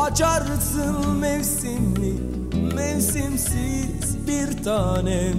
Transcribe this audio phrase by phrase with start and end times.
[0.00, 2.14] Açarsın mevsimli
[2.74, 5.34] Mevsimsiz bir tanem.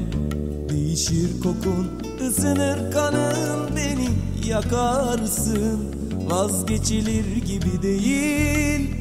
[0.70, 4.10] Değişir kokun ısınır kanın Beni
[4.48, 5.96] yakarsın.
[6.30, 8.92] Vazgeçilir gibi değil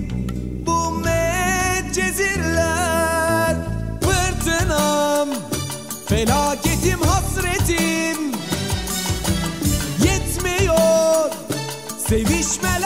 [0.67, 2.37] Bu medcezirler
[4.01, 5.29] Fırtınam
[6.07, 8.33] Felaketim hasretim.
[10.05, 11.31] Yetmiyor
[12.09, 12.80] Sevişmeler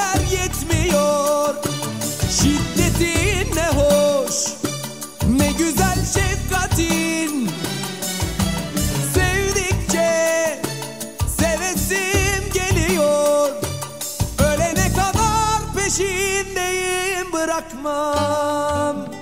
[17.64, 19.13] yatmam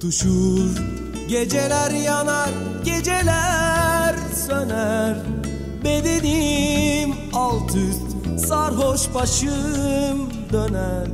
[0.00, 0.70] Tutuşur.
[1.28, 2.50] Geceler yanar
[2.84, 4.14] Geceler
[4.46, 5.16] söner.
[5.84, 11.08] Bedenim alt üst Sarhoş başım döner.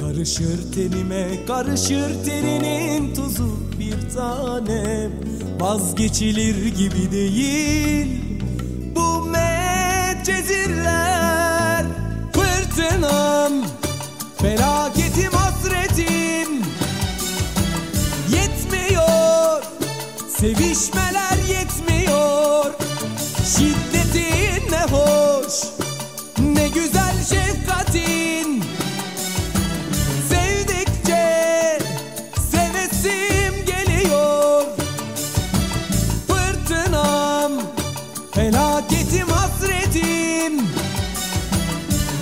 [0.00, 5.12] Karışır tenime Karışır teninin tuzu bir tanem.
[5.60, 8.37] Vazgeçilir gibi değil
[20.98, 22.74] Dövmeler yetmiyor.
[23.56, 25.54] Şiddetin ne hoş
[26.38, 28.64] Ne güzel şefkatin.
[30.28, 31.78] Sevdikçe
[32.50, 34.64] Sevesim geliyor.
[36.28, 37.52] Fırtınam
[38.32, 40.62] Felaketim hasretim.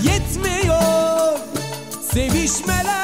[0.03, 1.39] Yetmiyor
[2.13, 2.96] Sevişmeler.